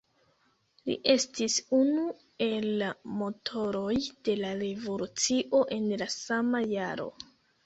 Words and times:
Li 0.89 0.93
estis 1.13 1.57
unu 1.79 2.05
el 2.45 2.65
la 2.83 2.87
motoroj 3.19 3.93
de 4.31 4.35
la 4.41 4.55
revolucio 4.63 5.61
en 5.79 5.87
la 6.05 6.09
sama 6.17 6.65
jaro. 6.75 7.09